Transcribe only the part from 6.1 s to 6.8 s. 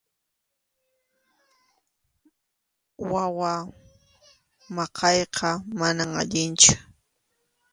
allinchu.